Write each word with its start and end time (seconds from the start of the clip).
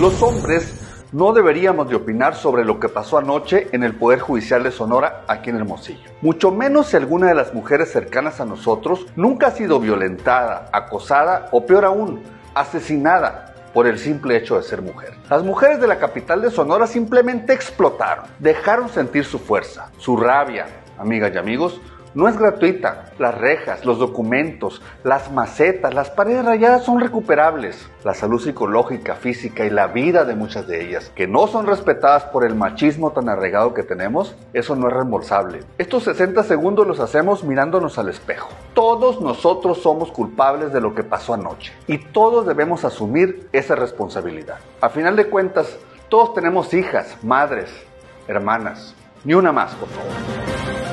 Los 0.00 0.22
hombres 0.22 1.08
no 1.10 1.32
deberíamos 1.32 1.88
de 1.88 1.96
opinar 1.96 2.36
sobre 2.36 2.64
lo 2.64 2.78
que 2.78 2.88
pasó 2.88 3.18
anoche 3.18 3.66
en 3.72 3.82
el 3.82 3.96
Poder 3.96 4.20
Judicial 4.20 4.62
de 4.62 4.70
Sonora 4.70 5.24
aquí 5.26 5.50
en 5.50 5.56
Hermosillo. 5.56 6.08
Mucho 6.22 6.52
menos 6.52 6.86
si 6.86 6.96
alguna 6.96 7.26
de 7.26 7.34
las 7.34 7.52
mujeres 7.52 7.90
cercanas 7.90 8.40
a 8.40 8.44
nosotros 8.44 9.08
nunca 9.16 9.48
ha 9.48 9.50
sido 9.50 9.80
violentada, 9.80 10.70
acosada 10.72 11.48
o 11.50 11.66
peor 11.66 11.84
aún, 11.84 12.22
asesinada 12.54 13.56
por 13.74 13.88
el 13.88 13.98
simple 13.98 14.36
hecho 14.36 14.56
de 14.56 14.62
ser 14.62 14.82
mujer. 14.82 15.14
Las 15.28 15.42
mujeres 15.42 15.80
de 15.80 15.88
la 15.88 15.98
capital 15.98 16.42
de 16.42 16.52
Sonora 16.52 16.86
simplemente 16.86 17.52
explotaron, 17.52 18.26
dejaron 18.38 18.88
sentir 18.90 19.24
su 19.24 19.40
fuerza, 19.40 19.90
su 19.98 20.16
rabia, 20.16 20.66
amigas 20.96 21.32
y 21.34 21.38
amigos, 21.38 21.80
no 22.14 22.28
es 22.28 22.38
gratuita. 22.38 23.06
Las 23.18 23.36
rejas, 23.36 23.84
los 23.84 23.98
documentos, 23.98 24.82
las 25.04 25.30
macetas, 25.32 25.94
las 25.94 26.10
paredes 26.10 26.44
rayadas 26.44 26.84
son 26.84 27.00
recuperables. 27.00 27.88
La 28.04 28.14
salud 28.14 28.40
psicológica, 28.40 29.14
física 29.14 29.64
y 29.64 29.70
la 29.70 29.88
vida 29.88 30.24
de 30.24 30.34
muchas 30.34 30.66
de 30.66 30.84
ellas, 30.84 31.10
que 31.14 31.26
no 31.26 31.46
son 31.46 31.66
respetadas 31.66 32.24
por 32.24 32.44
el 32.44 32.54
machismo 32.54 33.10
tan 33.12 33.28
arraigado 33.28 33.74
que 33.74 33.82
tenemos, 33.82 34.34
eso 34.52 34.76
no 34.76 34.88
es 34.88 34.94
reembolsable. 34.94 35.60
Estos 35.78 36.04
60 36.04 36.42
segundos 36.44 36.86
los 36.86 37.00
hacemos 37.00 37.44
mirándonos 37.44 37.98
al 37.98 38.08
espejo. 38.08 38.50
Todos 38.74 39.20
nosotros 39.20 39.82
somos 39.82 40.10
culpables 40.10 40.72
de 40.72 40.80
lo 40.80 40.94
que 40.94 41.04
pasó 41.04 41.34
anoche 41.34 41.72
y 41.86 41.98
todos 41.98 42.46
debemos 42.46 42.84
asumir 42.84 43.48
esa 43.52 43.74
responsabilidad. 43.74 44.58
A 44.80 44.88
final 44.88 45.16
de 45.16 45.26
cuentas, 45.26 45.78
todos 46.08 46.34
tenemos 46.34 46.72
hijas, 46.72 47.16
madres, 47.22 47.70
hermanas. 48.26 48.94
Ni 49.24 49.34
una 49.34 49.52
más, 49.52 49.74
por 49.74 49.88
favor. 49.88 50.87